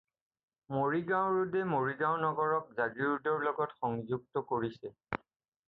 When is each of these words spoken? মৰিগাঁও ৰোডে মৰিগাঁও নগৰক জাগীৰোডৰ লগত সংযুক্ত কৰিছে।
মৰিগাঁও 0.75 1.35
ৰোডে 1.35 1.61
মৰিগাঁও 1.73 2.17
নগৰক 2.25 2.73
জাগীৰোডৰ 2.81 3.47
লগত 3.51 3.79
সংযুক্ত 3.85 4.47
কৰিছে। 4.53 4.97